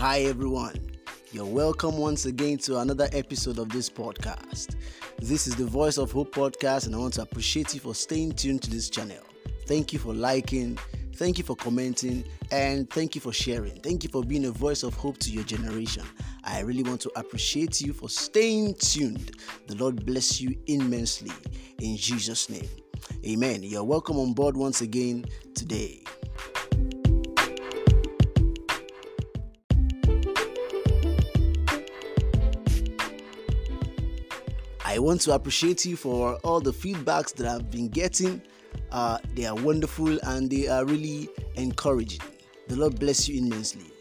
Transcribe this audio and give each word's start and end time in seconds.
Hi, 0.00 0.20
everyone. 0.20 0.80
You're 1.30 1.44
welcome 1.44 1.98
once 1.98 2.24
again 2.24 2.56
to 2.60 2.78
another 2.78 3.06
episode 3.12 3.58
of 3.58 3.68
this 3.68 3.90
podcast. 3.90 4.76
This 5.18 5.46
is 5.46 5.56
the 5.56 5.66
Voice 5.66 5.98
of 5.98 6.10
Hope 6.10 6.34
podcast, 6.34 6.86
and 6.86 6.94
I 6.94 6.98
want 6.98 7.12
to 7.14 7.22
appreciate 7.22 7.74
you 7.74 7.80
for 7.80 7.94
staying 7.94 8.32
tuned 8.32 8.62
to 8.62 8.70
this 8.70 8.88
channel. 8.88 9.22
Thank 9.66 9.92
you 9.92 9.98
for 9.98 10.14
liking, 10.14 10.78
thank 11.16 11.36
you 11.36 11.44
for 11.44 11.54
commenting, 11.54 12.24
and 12.50 12.88
thank 12.88 13.14
you 13.14 13.20
for 13.20 13.34
sharing. 13.34 13.78
Thank 13.82 14.02
you 14.02 14.08
for 14.08 14.24
being 14.24 14.46
a 14.46 14.50
voice 14.50 14.84
of 14.84 14.94
hope 14.94 15.18
to 15.18 15.30
your 15.30 15.44
generation. 15.44 16.04
I 16.44 16.60
really 16.60 16.82
want 16.82 17.02
to 17.02 17.10
appreciate 17.14 17.82
you 17.82 17.92
for 17.92 18.08
staying 18.08 18.76
tuned. 18.76 19.36
The 19.66 19.74
Lord 19.74 20.06
bless 20.06 20.40
you 20.40 20.56
immensely 20.66 21.32
in 21.78 21.98
Jesus' 21.98 22.48
name. 22.48 22.70
Amen. 23.26 23.62
You're 23.62 23.84
welcome 23.84 24.18
on 24.18 24.32
board 24.32 24.56
once 24.56 24.80
again 24.80 25.26
today. 25.54 26.02
I 34.90 34.98
want 34.98 35.20
to 35.20 35.34
appreciate 35.34 35.86
you 35.86 35.94
for 35.94 36.34
all 36.42 36.60
the 36.60 36.72
feedbacks 36.72 37.32
that 37.36 37.46
I've 37.46 37.70
been 37.70 37.86
getting. 37.86 38.42
Uh, 38.90 39.18
they 39.36 39.46
are 39.46 39.54
wonderful 39.54 40.18
and 40.24 40.50
they 40.50 40.66
are 40.66 40.84
really 40.84 41.28
encouraging. 41.54 42.22
The 42.66 42.74
Lord 42.74 42.98
bless 42.98 43.28
you 43.28 43.40
immensely. 43.40 43.92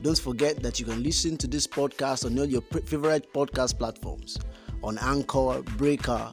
Don't 0.00 0.18
forget 0.18 0.62
that 0.62 0.80
you 0.80 0.86
can 0.86 1.02
listen 1.02 1.36
to 1.36 1.46
this 1.46 1.66
podcast 1.66 2.24
on 2.24 2.38
all 2.38 2.46
your 2.46 2.62
favorite 2.62 3.30
podcast 3.34 3.76
platforms 3.76 4.38
on 4.82 4.96
Anchor, 5.02 5.60
Breaker, 5.76 6.30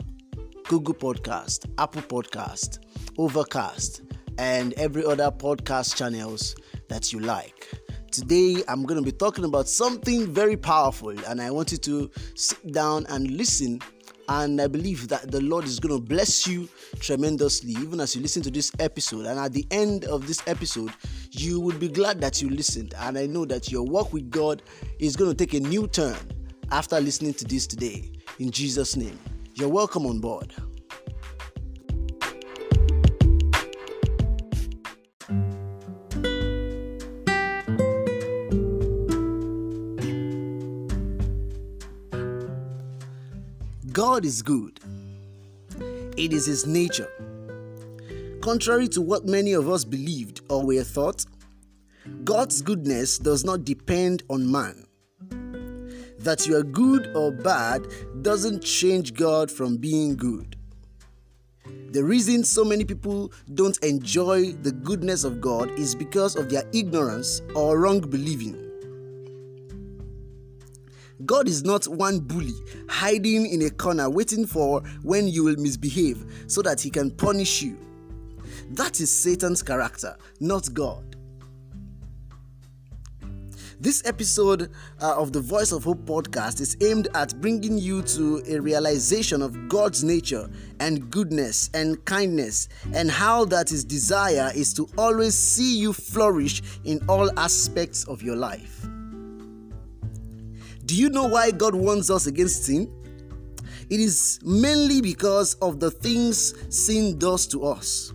Google 0.69 0.93
Podcast, 0.93 1.69
Apple 1.77 2.03
Podcast, 2.03 2.79
Overcast, 3.17 4.01
and 4.37 4.71
every 4.75 5.03
other 5.03 5.29
podcast 5.29 5.97
channels 5.97 6.55
that 6.87 7.11
you 7.11 7.19
like. 7.19 7.69
Today, 8.11 8.63
I'm 8.69 8.85
going 8.85 8.97
to 8.97 9.05
be 9.05 9.11
talking 9.11 9.43
about 9.43 9.67
something 9.67 10.25
very 10.25 10.55
powerful, 10.55 11.13
and 11.27 11.41
I 11.41 11.51
want 11.51 11.73
you 11.73 11.77
to 11.79 12.09
sit 12.35 12.71
down 12.71 13.05
and 13.09 13.29
listen 13.31 13.81
and 14.29 14.59
I 14.61 14.67
believe 14.67 15.07
that 15.09 15.31
the 15.31 15.41
Lord 15.41 15.65
is 15.65 15.79
going 15.79 15.95
to 15.95 16.01
bless 16.01 16.47
you 16.47 16.67
tremendously, 16.99 17.71
even 17.71 17.99
as 17.99 18.15
you 18.15 18.21
listen 18.21 18.41
to 18.43 18.51
this 18.51 18.71
episode. 18.79 19.25
And 19.25 19.39
at 19.39 19.53
the 19.53 19.65
end 19.71 20.05
of 20.05 20.27
this 20.27 20.41
episode, 20.47 20.91
you 21.31 21.59
will 21.59 21.77
be 21.77 21.87
glad 21.87 22.21
that 22.21 22.41
you 22.41 22.49
listened. 22.49 22.93
And 22.97 23.17
I 23.17 23.25
know 23.25 23.45
that 23.45 23.71
your 23.71 23.83
walk 23.83 24.13
with 24.13 24.29
God 24.29 24.61
is 24.99 25.15
going 25.15 25.31
to 25.31 25.35
take 25.35 25.53
a 25.53 25.59
new 25.59 25.87
turn 25.87 26.17
after 26.71 26.99
listening 26.99 27.33
to 27.35 27.45
this 27.45 27.67
today. 27.67 28.11
In 28.39 28.51
Jesus' 28.51 28.95
name, 28.95 29.19
you're 29.53 29.69
welcome 29.69 30.05
on 30.05 30.19
board. 30.19 30.53
God 43.95 44.25
is 44.25 44.41
good. 44.41 44.81
It 46.17 46.33
is 46.33 46.45
His 46.45 46.67
nature. 46.67 47.07
Contrary 48.41 48.89
to 48.89 48.99
what 48.99 49.25
many 49.25 49.53
of 49.53 49.69
us 49.69 49.85
believed 49.85 50.41
or 50.49 50.65
were 50.65 50.83
thought, 50.83 51.23
God's 52.25 52.61
goodness 52.61 53.17
does 53.17 53.45
not 53.45 53.63
depend 53.63 54.23
on 54.29 54.51
man. 54.51 54.85
That 56.19 56.45
you 56.45 56.57
are 56.57 56.63
good 56.63 57.09
or 57.15 57.31
bad 57.31 57.87
doesn't 58.21 58.65
change 58.65 59.13
God 59.13 59.49
from 59.49 59.77
being 59.77 60.17
good. 60.17 60.57
The 61.91 62.03
reason 62.03 62.43
so 62.43 62.65
many 62.65 62.83
people 62.83 63.31
don't 63.53 63.77
enjoy 63.77 64.51
the 64.51 64.73
goodness 64.73 65.23
of 65.23 65.39
God 65.39 65.71
is 65.79 65.95
because 65.95 66.35
of 66.35 66.49
their 66.49 66.65
ignorance 66.73 67.41
or 67.55 67.79
wrong 67.79 68.01
believing. 68.01 68.64
God 71.23 71.47
is 71.47 71.63
not 71.63 71.87
one 71.87 72.19
bully 72.19 72.55
hiding 72.89 73.45
in 73.45 73.61
a 73.61 73.69
corner 73.69 74.09
waiting 74.09 74.45
for 74.45 74.81
when 75.01 75.27
you 75.27 75.43
will 75.45 75.55
misbehave 75.55 76.25
so 76.47 76.61
that 76.61 76.81
he 76.81 76.89
can 76.89 77.09
punish 77.11 77.61
you. 77.61 77.77
That 78.71 78.99
is 78.99 79.15
Satan's 79.15 79.63
character, 79.63 80.17
not 80.39 80.73
God. 80.73 81.15
This 83.79 84.01
episode 84.05 84.71
uh, 85.01 85.15
of 85.17 85.33
the 85.33 85.41
Voice 85.41 85.71
of 85.71 85.83
Hope 85.83 86.05
podcast 86.05 86.61
is 86.61 86.77
aimed 86.81 87.09
at 87.13 87.39
bringing 87.41 87.77
you 87.77 88.01
to 88.03 88.41
a 88.47 88.59
realization 88.59 89.41
of 89.41 89.67
God's 89.67 90.03
nature 90.03 90.49
and 90.79 91.09
goodness 91.11 91.69
and 91.73 92.03
kindness, 92.05 92.69
and 92.93 93.11
how 93.11 93.43
that 93.45 93.69
His 93.69 93.83
desire 93.83 94.51
is 94.55 94.73
to 94.75 94.87
always 94.97 95.35
see 95.35 95.77
you 95.77 95.91
flourish 95.91 96.61
in 96.85 97.03
all 97.09 97.29
aspects 97.37 98.05
of 98.05 98.23
your 98.23 98.37
life. 98.37 98.87
Do 100.85 100.95
you 100.95 101.09
know 101.09 101.25
why 101.25 101.51
God 101.51 101.73
warns 101.73 102.11
us 102.11 102.27
against 102.27 102.65
sin? 102.65 102.91
It 103.89 103.99
is 103.99 104.39
mainly 104.43 105.01
because 105.01 105.55
of 105.55 105.79
the 105.79 105.89
things 105.89 106.53
sin 106.69 107.17
does 107.17 107.47
to 107.47 107.65
us. 107.65 108.13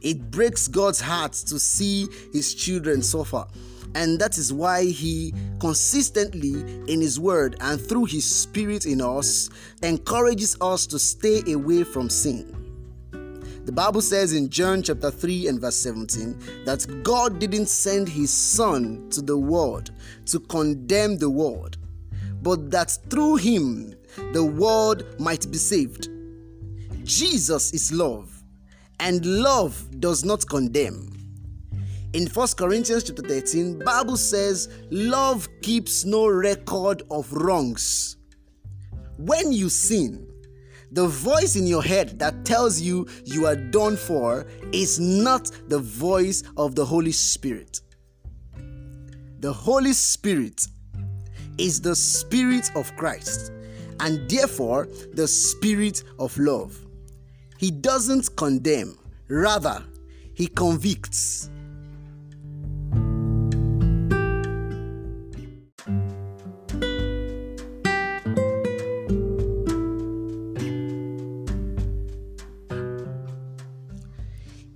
It 0.00 0.30
breaks 0.30 0.68
God's 0.68 1.00
heart 1.00 1.32
to 1.32 1.58
see 1.58 2.08
his 2.32 2.54
children 2.54 3.02
suffer. 3.02 3.46
And 3.94 4.18
that 4.20 4.38
is 4.38 4.52
why 4.52 4.84
he 4.84 5.34
consistently 5.58 6.54
in 6.92 7.00
his 7.00 7.18
word 7.18 7.56
and 7.60 7.80
through 7.80 8.06
his 8.06 8.24
spirit 8.24 8.86
in 8.86 9.00
us 9.00 9.50
encourages 9.82 10.56
us 10.60 10.86
to 10.88 10.98
stay 10.98 11.42
away 11.52 11.84
from 11.84 12.08
sin. 12.08 12.65
The 13.66 13.72
Bible 13.72 14.00
says 14.00 14.32
in 14.32 14.48
John 14.48 14.80
chapter 14.80 15.10
3 15.10 15.48
and 15.48 15.60
verse 15.60 15.76
17 15.78 16.64
that 16.66 17.02
God 17.02 17.40
didn't 17.40 17.66
send 17.66 18.08
his 18.08 18.32
son 18.32 19.10
to 19.10 19.20
the 19.20 19.36
world 19.36 19.90
to 20.26 20.38
condemn 20.38 21.18
the 21.18 21.28
world, 21.28 21.76
but 22.42 22.70
that 22.70 22.96
through 23.10 23.36
him 23.36 23.92
the 24.32 24.44
world 24.44 25.04
might 25.18 25.50
be 25.50 25.58
saved. 25.58 26.08
Jesus 27.02 27.72
is 27.72 27.92
love, 27.92 28.40
and 29.00 29.26
love 29.26 29.84
does 29.98 30.24
not 30.24 30.46
condemn. 30.48 31.12
In 32.12 32.28
1 32.28 32.48
Corinthians 32.56 33.02
chapter 33.02 33.22
13, 33.22 33.80
Bible 33.80 34.16
says 34.16 34.68
love 34.92 35.48
keeps 35.62 36.04
no 36.04 36.28
record 36.28 37.02
of 37.10 37.32
wrongs. 37.32 38.16
When 39.18 39.50
you 39.50 39.70
sin, 39.70 40.24
the 40.92 41.06
voice 41.06 41.56
in 41.56 41.66
your 41.66 41.82
head 41.82 42.18
that 42.18 42.44
tells 42.44 42.80
you 42.80 43.06
you 43.24 43.46
are 43.46 43.56
done 43.56 43.96
for 43.96 44.46
is 44.72 45.00
not 45.00 45.50
the 45.68 45.78
voice 45.78 46.42
of 46.56 46.74
the 46.74 46.84
Holy 46.84 47.12
Spirit. 47.12 47.80
The 49.40 49.52
Holy 49.52 49.92
Spirit 49.92 50.66
is 51.58 51.80
the 51.80 51.96
Spirit 51.96 52.70
of 52.74 52.94
Christ 52.96 53.52
and 54.00 54.28
therefore 54.30 54.88
the 55.14 55.26
Spirit 55.26 56.02
of 56.18 56.36
love. 56.38 56.76
He 57.58 57.70
doesn't 57.70 58.36
condemn, 58.36 58.98
rather, 59.28 59.82
He 60.34 60.46
convicts. 60.46 61.50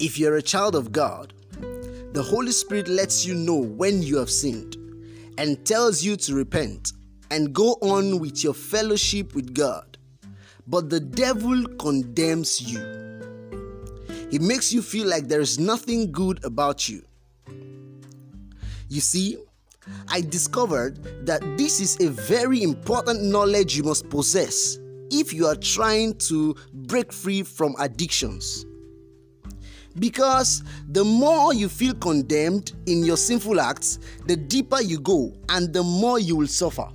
If 0.01 0.19
you're 0.19 0.37
a 0.37 0.43
child 0.43 0.77
of 0.77 0.93
God, 0.93 1.35
the 2.15 2.23
Holy 2.23 2.53
Spirit 2.53 2.89
lets 2.89 3.27
you 3.27 3.35
know 3.35 3.57
when 3.57 4.03
you 4.03 4.17
have 4.17 4.31
sinned 4.31 4.79
and 5.37 5.63
tells 5.67 6.03
you 6.03 6.17
to 6.17 6.35
repent 6.35 6.95
and 7.31 7.53
go 7.53 7.77
on 7.83 8.19
with 8.19 8.43
your 8.43 8.55
fellowship 8.55 9.35
with 9.35 9.53
God. 9.53 9.99
But 10.67 10.89
the 10.89 11.01
devil 11.01 11.67
condemns 11.79 12.63
you. 12.63 12.81
He 14.31 14.39
makes 14.39 14.73
you 14.73 14.81
feel 14.81 15.07
like 15.07 15.29
there 15.29 15.43
is 15.43 15.59
nothing 15.59 16.11
good 16.11 16.43
about 16.47 16.89
you. 16.89 17.05
You 18.89 19.03
see, 19.03 19.37
I 20.09 20.23
discovered 20.23 21.27
that 21.27 21.43
this 21.59 21.79
is 21.79 22.01
a 22.01 22.09
very 22.09 22.63
important 22.63 23.23
knowledge 23.23 23.77
you 23.77 23.83
must 23.83 24.09
possess 24.09 24.79
if 25.11 25.35
you 25.35 25.47
are 25.47 25.57
trying 25.57 26.15
to 26.31 26.55
break 26.73 27.13
free 27.13 27.43
from 27.43 27.75
addictions. 27.79 28.65
Because 29.99 30.63
the 30.89 31.05
more 31.05 31.53
you 31.53 31.69
feel 31.69 31.95
condemned 31.95 32.73
in 32.87 33.05
your 33.05 33.17
sinful 33.17 33.61
acts, 33.61 33.99
the 34.27 34.37
deeper 34.37 34.81
you 34.81 35.01
go 35.01 35.33
and 35.49 35.73
the 35.73 35.83
more 35.83 36.19
you 36.19 36.37
will 36.37 36.47
suffer. 36.47 36.89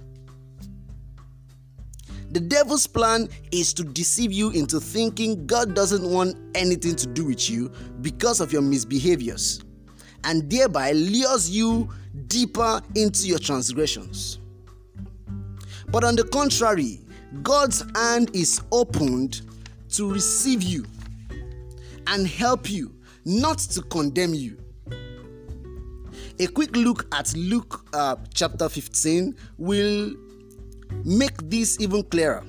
The 2.31 2.39
devil's 2.39 2.88
plan 2.88 3.30
is 3.51 3.74
to 3.75 3.83
deceive 3.83 4.31
you 4.31 4.50
into 4.50 4.80
thinking 4.80 5.45
God 5.45 5.74
doesn't 5.74 6.03
want 6.03 6.36
anything 6.53 6.95
to 6.97 7.07
do 7.07 7.25
with 7.25 7.50
you 7.50 7.71
because 8.01 8.42
of 8.42 8.51
your 8.51 8.62
misbehaviors, 8.62 9.63
and 10.25 10.50
thereby 10.50 10.92
lures 10.94 11.50
you 11.50 11.89
deeper 12.27 12.81
into 12.95 13.27
your 13.27 13.39
transgressions. 13.39 14.39
But 15.88 16.03
on 16.03 16.15
the 16.15 16.25
contrary, 16.25 17.00
God's 17.42 17.86
hand 17.95 18.31
is 18.33 18.62
opened 18.71 19.42
to 19.92 20.12
receive 20.12 20.62
you 20.62 20.86
and 22.07 22.28
help 22.28 22.69
you, 22.69 22.94
not 23.25 23.60
to 23.60 23.81
condemn 23.81 24.34
you. 24.34 24.57
A 26.40 26.48
quick 26.48 26.75
look 26.75 27.07
at 27.13 27.34
Luke 27.36 27.86
uh, 27.94 28.18
chapter 28.34 28.68
15 28.68 29.36
will 29.57 30.13
make 31.06 31.38
this 31.50 31.80
even 31.80 32.04
clearer. 32.04 32.44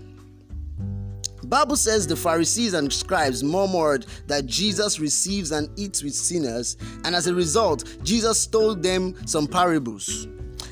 Bible 1.44 1.76
says 1.76 2.08
the 2.08 2.17
Pharisees 2.17 2.75
and 2.75 2.93
scribes 2.93 3.44
murmured 3.44 4.06
that 4.26 4.47
Jesus 4.47 4.99
receives 4.99 5.53
and 5.53 5.69
eats 5.79 6.03
with 6.03 6.14
sinners, 6.14 6.76
and 7.05 7.14
as 7.14 7.29
a 7.29 7.35
result, 7.35 7.85
Jesus 8.03 8.49
told 8.49 8.82
them 8.82 9.14
some 9.26 9.47
parables 9.47 10.26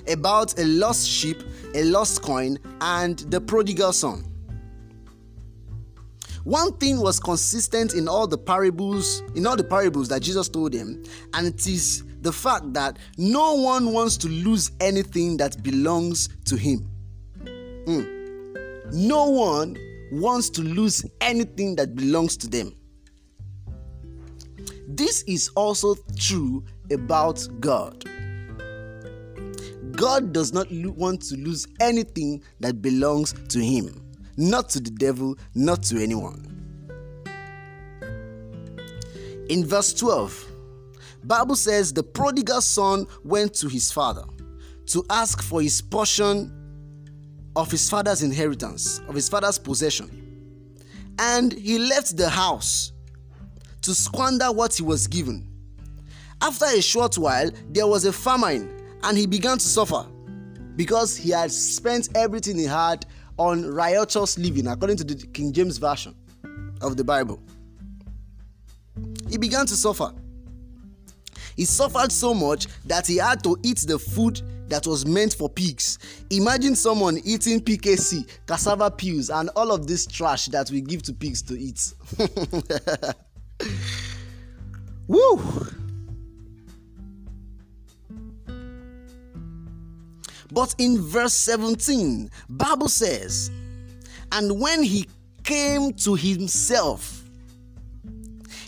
about 0.08 0.58
a 0.58 0.64
lost 0.64 1.08
sheep, 1.08 1.42
a 1.74 1.84
lost 1.84 2.22
coin, 2.22 2.58
and 2.80 3.20
the 3.30 3.40
prodigal 3.40 3.92
son. 3.92 4.24
One 6.44 6.72
thing 6.74 7.00
was 7.00 7.18
consistent 7.18 7.94
in 7.94 8.06
all 8.06 8.26
the 8.26 8.36
parables, 8.36 9.22
in 9.34 9.46
all 9.46 9.56
the 9.56 9.64
parables 9.64 10.08
that 10.08 10.22
Jesus 10.22 10.48
told 10.48 10.72
them, 10.72 11.02
and 11.32 11.46
it 11.46 11.66
is 11.66 12.04
the 12.20 12.32
fact 12.32 12.72
that 12.74 12.98
no 13.16 13.54
one 13.54 13.92
wants 13.92 14.16
to 14.18 14.28
lose 14.28 14.70
anything 14.80 15.38
that 15.38 15.62
belongs 15.62 16.28
to 16.44 16.56
him. 16.56 16.88
Mm. 17.86 18.92
No 18.92 19.28
one 19.30 19.76
wants 20.12 20.50
to 20.50 20.62
lose 20.62 21.04
anything 21.22 21.76
that 21.76 21.94
belongs 21.94 22.36
to 22.36 22.48
them. 22.48 22.74
This 24.86 25.22
is 25.22 25.48
also 25.56 25.96
true 26.18 26.62
about 26.90 27.46
God. 27.60 28.04
God 29.92 30.32
does 30.32 30.52
not 30.52 30.66
want 30.70 31.22
to 31.22 31.36
lose 31.36 31.66
anything 31.80 32.42
that 32.60 32.82
belongs 32.82 33.32
to 33.48 33.60
him, 33.60 34.03
not 34.36 34.68
to 34.70 34.80
the 34.80 34.90
devil, 34.90 35.36
not 35.54 35.82
to 35.84 36.02
anyone. 36.02 36.50
In 39.48 39.64
verse 39.64 39.92
12, 39.94 40.52
Bible 41.24 41.56
says 41.56 41.92
the 41.92 42.02
prodigal 42.02 42.60
son 42.60 43.06
went 43.24 43.54
to 43.54 43.68
his 43.68 43.90
father 43.92 44.24
to 44.86 45.04
ask 45.10 45.42
for 45.42 45.62
his 45.62 45.80
portion 45.80 46.52
of 47.56 47.70
his 47.70 47.88
father's 47.88 48.22
inheritance, 48.22 49.00
of 49.08 49.14
his 49.14 49.28
father's 49.28 49.58
possession. 49.58 50.20
And 51.18 51.52
he 51.52 51.78
left 51.78 52.16
the 52.16 52.28
house 52.28 52.92
to 53.82 53.94
squander 53.94 54.50
what 54.50 54.74
he 54.74 54.82
was 54.82 55.06
given. 55.06 55.46
After 56.42 56.66
a 56.66 56.82
short 56.82 57.16
while, 57.16 57.50
there 57.70 57.86
was 57.86 58.04
a 58.04 58.12
famine, 58.12 58.68
and 59.02 59.16
he 59.16 59.26
began 59.26 59.58
to 59.58 59.66
suffer 59.66 60.06
because 60.76 61.16
he 61.16 61.30
had 61.30 61.52
spent 61.52 62.08
everything 62.14 62.58
he 62.58 62.64
had 62.64 63.06
on 63.38 63.64
riotous 63.66 64.38
living, 64.38 64.66
according 64.66 64.96
to 64.98 65.04
the 65.04 65.26
King 65.28 65.52
James 65.52 65.78
Version 65.78 66.14
of 66.80 66.96
the 66.96 67.04
Bible. 67.04 67.40
He 69.28 69.38
began 69.38 69.66
to 69.66 69.74
suffer. 69.74 70.12
He 71.56 71.64
suffered 71.64 72.10
so 72.12 72.34
much 72.34 72.66
that 72.84 73.06
he 73.06 73.16
had 73.16 73.42
to 73.44 73.56
eat 73.62 73.78
the 73.86 73.98
food 73.98 74.42
that 74.68 74.86
was 74.86 75.06
meant 75.06 75.34
for 75.34 75.48
pigs. 75.48 75.98
Imagine 76.30 76.74
someone 76.74 77.18
eating 77.24 77.60
PKC, 77.60 78.26
cassava 78.46 78.90
peels, 78.90 79.30
and 79.30 79.50
all 79.56 79.70
of 79.72 79.86
this 79.86 80.06
trash 80.06 80.46
that 80.46 80.70
we 80.70 80.80
give 80.80 81.02
to 81.02 81.12
pigs 81.12 81.42
to 81.42 81.58
eat. 81.58 81.92
Woo! 85.06 85.40
But 90.54 90.76
in 90.78 91.00
verse 91.00 91.34
17, 91.34 92.30
Bible 92.48 92.88
says, 92.88 93.50
and 94.30 94.60
when 94.60 94.84
he 94.84 95.08
came 95.42 95.92
to 95.94 96.14
himself, 96.14 97.24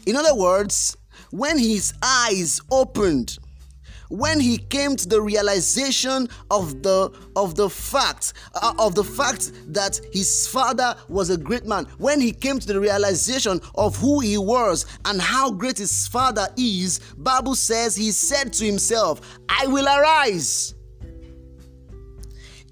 in 0.05 0.17
other 0.17 0.35
words, 0.35 0.97
when 1.31 1.59
his 1.59 1.95
eyes 2.03 2.61
opened, 2.73 3.39
when 4.09 4.41
he 4.41 4.59
came 4.59 4.97
to 4.97 5.09
the 5.09 5.21
realization 5.21 6.29
of 6.51 6.83
the 6.83 7.13
of 7.35 7.55
the 7.55 7.69
fact 7.69 8.33
uh, 8.55 8.73
of 8.79 8.95
the 8.95 9.03
fact 9.03 9.53
that 9.73 10.01
his 10.13 10.47
father 10.47 10.95
was 11.09 11.31
a 11.31 11.37
great 11.37 11.67
man 11.67 11.85
when 11.99 12.21
he 12.21 12.31
came 12.31 12.61
to 12.61 12.69
the 12.69 12.79
realization 12.79 13.61
of 13.75 13.97
who 13.97 14.21
he 14.21 14.39
was 14.39 14.87
and 15.07 15.21
how 15.21 15.51
great 15.51 15.79
his 15.79 16.07
father 16.07 16.47
is 16.57 17.01
bible 17.17 17.57
says 17.57 17.97
he 17.97 18.13
said 18.13 18.53
to 18.53 18.65
himself 18.65 19.21
i 19.49 19.67
will 19.67 19.89
arise 19.89 20.76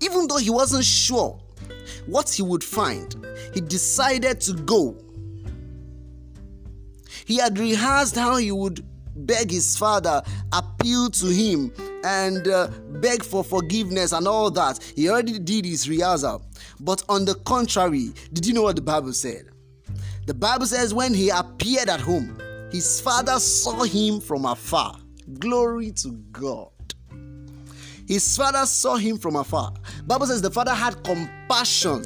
even 0.05 0.29
though 0.29 0.37
he 0.37 0.51
wasn't 0.51 0.85
sure 0.85 1.41
what 2.07 2.29
he 2.31 2.43
would 2.43 2.63
find 2.63 3.17
he 3.53 3.61
decided 3.61 4.41
to 4.41 4.53
go 4.53 4.97
he 7.25 7.37
had 7.37 7.59
rehearsed 7.59 8.17
how 8.17 8.37
he 8.37 8.53
would 8.53 8.85
beg 9.17 9.51
his 9.51 9.77
father, 9.77 10.23
appeal 10.53 11.11
to 11.11 11.27
him, 11.27 11.73
and 12.05 12.47
uh, 12.49 12.69
beg 13.01 13.23
for 13.23 13.43
forgiveness 13.43 14.13
and 14.13 14.27
all 14.29 14.51
that. 14.51 14.83
He 14.95 15.09
already 15.09 15.39
did 15.39 15.65
his 15.65 15.89
rehearsal. 15.89 16.45
But 16.81 17.03
on 17.09 17.25
the 17.25 17.35
contrary, 17.47 18.13
did 18.33 18.47
you 18.47 18.53
know 18.53 18.63
what 18.63 18.77
the 18.77 18.83
Bible 18.83 19.13
said? 19.13 19.49
The 20.27 20.35
Bible 20.35 20.67
says 20.67 20.93
when 20.95 21.15
he 21.15 21.31
appeared 21.31 21.89
at 21.89 22.01
home, 22.01 22.39
his 22.71 23.01
father 23.01 23.39
saw 23.39 23.85
him 23.85 24.21
from 24.21 24.47
afar. 24.47 24.99
Glory 25.39 25.93
to 25.93 26.13
God. 26.33 26.74
His 28.07 28.37
father 28.37 28.67
saw 28.67 28.97
him 28.97 29.19
from 29.19 29.37
afar. 29.37 29.73
Bible 30.07 30.27
says 30.27 30.43
the 30.43 30.51
father 30.51 30.75
had 30.75 31.03
compassion 31.05 32.05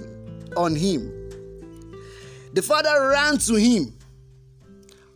on 0.57 0.77
him. 0.77 1.13
The 2.55 2.63
father 2.63 3.09
ran 3.11 3.39
to 3.39 3.55
him 3.55 3.99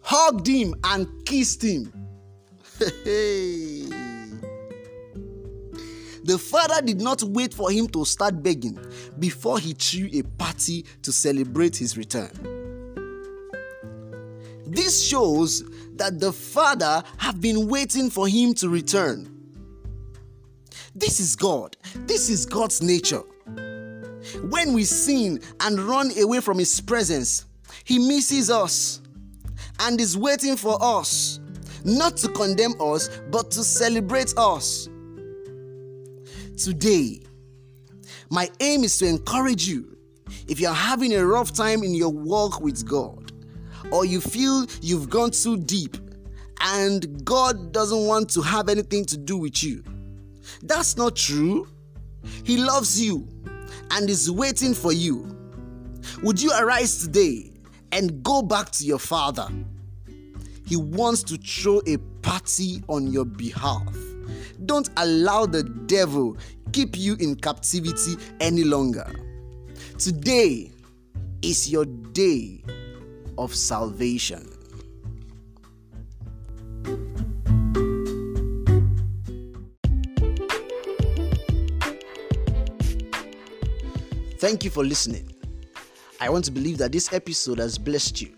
hugged 0.02 0.46
him, 0.46 0.74
and 0.84 1.06
kissed 1.24 1.62
him. 1.62 1.92
the 6.24 6.38
father 6.38 6.82
did 6.82 7.00
not 7.00 7.22
wait 7.22 7.54
for 7.54 7.70
him 7.70 7.86
to 7.88 8.04
start 8.04 8.42
begging 8.42 8.78
before 9.18 9.58
he 9.58 9.72
threw 9.72 10.08
a 10.12 10.22
party 10.22 10.84
to 11.02 11.12
celebrate 11.12 11.76
his 11.76 11.96
return. 11.96 12.30
This 14.66 15.06
shows 15.06 15.64
that 15.96 16.18
the 16.18 16.32
father 16.32 17.02
have 17.18 17.40
been 17.40 17.68
waiting 17.68 18.10
for 18.10 18.26
him 18.26 18.54
to 18.54 18.68
return. 18.68 19.28
This 21.02 21.18
is 21.18 21.34
God. 21.34 21.76
This 22.06 22.30
is 22.30 22.46
God's 22.46 22.80
nature. 22.80 23.22
When 24.50 24.72
we 24.72 24.84
sin 24.84 25.40
and 25.58 25.80
run 25.80 26.16
away 26.16 26.38
from 26.38 26.60
his 26.60 26.80
presence, 26.80 27.44
he 27.82 27.98
misses 27.98 28.48
us 28.50 29.02
and 29.80 30.00
is 30.00 30.16
waiting 30.16 30.56
for 30.56 30.78
us, 30.80 31.40
not 31.84 32.16
to 32.18 32.28
condemn 32.28 32.80
us, 32.80 33.08
but 33.32 33.50
to 33.50 33.64
celebrate 33.64 34.32
us. 34.36 34.88
Today, 36.56 37.22
my 38.30 38.48
aim 38.60 38.84
is 38.84 38.96
to 38.98 39.06
encourage 39.08 39.66
you. 39.66 39.96
If 40.46 40.60
you're 40.60 40.72
having 40.72 41.12
a 41.14 41.26
rough 41.26 41.52
time 41.52 41.82
in 41.82 41.96
your 41.96 42.10
walk 42.10 42.60
with 42.60 42.88
God, 42.88 43.32
or 43.90 44.04
you 44.04 44.20
feel 44.20 44.66
you've 44.80 45.10
gone 45.10 45.32
too 45.32 45.56
deep 45.56 45.96
and 46.60 47.24
God 47.24 47.72
doesn't 47.72 48.06
want 48.06 48.30
to 48.30 48.40
have 48.42 48.68
anything 48.68 49.04
to 49.06 49.16
do 49.16 49.36
with 49.36 49.64
you, 49.64 49.82
that's 50.62 50.96
not 50.96 51.16
true. 51.16 51.68
He 52.44 52.56
loves 52.56 53.00
you 53.02 53.26
and 53.90 54.08
is 54.08 54.30
waiting 54.30 54.74
for 54.74 54.92
you. 54.92 55.36
Would 56.22 56.40
you 56.40 56.52
arise 56.52 57.02
today 57.02 57.52
and 57.90 58.22
go 58.22 58.42
back 58.42 58.70
to 58.72 58.84
your 58.84 58.98
Father? 58.98 59.48
He 60.66 60.76
wants 60.76 61.22
to 61.24 61.36
throw 61.36 61.80
a 61.86 61.98
party 62.22 62.82
on 62.88 63.06
your 63.08 63.24
behalf. 63.24 63.94
Don't 64.64 64.88
allow 64.96 65.46
the 65.46 65.64
devil 65.64 66.36
keep 66.72 66.96
you 66.96 67.16
in 67.20 67.34
captivity 67.36 68.16
any 68.40 68.64
longer. 68.64 69.10
Today 69.98 70.70
is 71.42 71.70
your 71.70 71.84
day 71.84 72.62
of 73.36 73.54
salvation. 73.54 74.51
Thank 84.42 84.64
you 84.64 84.70
for 84.70 84.84
listening. 84.84 85.32
I 86.20 86.28
want 86.28 86.44
to 86.46 86.50
believe 86.50 86.76
that 86.78 86.90
this 86.90 87.12
episode 87.12 87.58
has 87.58 87.78
blessed 87.78 88.20
you. 88.20 88.34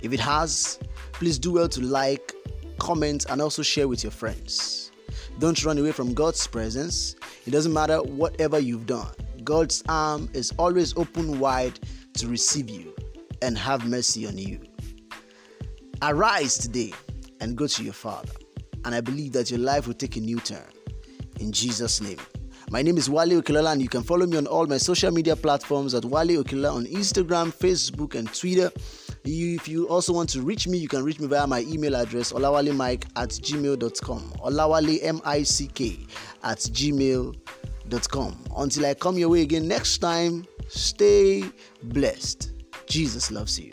If 0.00 0.12
it 0.12 0.20
has, 0.20 0.78
Please 1.16 1.38
do 1.38 1.52
well 1.52 1.66
to 1.66 1.80
like, 1.80 2.34
comment, 2.78 3.24
and 3.30 3.40
also 3.40 3.62
share 3.62 3.88
with 3.88 4.04
your 4.04 4.10
friends. 4.10 4.92
Don't 5.38 5.64
run 5.64 5.78
away 5.78 5.92
from 5.92 6.12
God's 6.12 6.46
presence. 6.46 7.16
It 7.46 7.52
doesn't 7.52 7.72
matter 7.72 8.02
whatever 8.02 8.58
you've 8.58 8.84
done, 8.84 9.14
God's 9.42 9.82
arm 9.88 10.28
is 10.34 10.52
always 10.58 10.94
open 10.94 11.38
wide 11.40 11.80
to 12.18 12.28
receive 12.28 12.68
you 12.68 12.94
and 13.40 13.56
have 13.56 13.86
mercy 13.88 14.26
on 14.26 14.36
you. 14.36 14.60
Arise 16.02 16.58
today 16.58 16.92
and 17.40 17.56
go 17.56 17.66
to 17.66 17.82
your 17.82 17.94
Father, 17.94 18.32
and 18.84 18.94
I 18.94 19.00
believe 19.00 19.32
that 19.32 19.50
your 19.50 19.60
life 19.60 19.86
will 19.86 19.94
take 19.94 20.16
a 20.16 20.20
new 20.20 20.38
turn. 20.40 20.68
In 21.40 21.50
Jesus' 21.50 22.02
name. 22.02 22.18
My 22.68 22.82
name 22.82 22.98
is 22.98 23.08
Wale 23.08 23.40
Okilala, 23.40 23.72
and 23.72 23.80
you 23.80 23.88
can 23.88 24.02
follow 24.02 24.26
me 24.26 24.36
on 24.36 24.48
all 24.48 24.66
my 24.66 24.76
social 24.76 25.12
media 25.12 25.36
platforms 25.36 25.94
at 25.94 26.04
Wale 26.04 26.42
Okilala 26.42 26.74
on 26.74 26.86
Instagram, 26.86 27.54
Facebook, 27.54 28.16
and 28.16 28.32
Twitter. 28.34 28.72
If 29.24 29.68
you 29.68 29.88
also 29.88 30.12
want 30.12 30.28
to 30.30 30.42
reach 30.42 30.66
me, 30.66 30.76
you 30.78 30.88
can 30.88 31.04
reach 31.04 31.20
me 31.20 31.28
via 31.28 31.46
my 31.46 31.60
email 31.60 31.94
address 31.94 32.32
olawalemike 32.32 33.04
at 33.14 33.30
gmail.com. 33.30 34.32
Olawale 34.44 34.98
M 35.02 35.20
I 35.24 35.44
C 35.44 35.68
K 35.68 35.96
at 36.42 36.58
gmail.com. 36.58 38.36
Until 38.56 38.86
I 38.86 38.94
come 38.94 39.16
your 39.16 39.28
way 39.28 39.42
again 39.42 39.68
next 39.68 39.98
time, 39.98 40.44
stay 40.66 41.44
blessed. 41.84 42.52
Jesus 42.88 43.30
loves 43.30 43.60
you. 43.60 43.70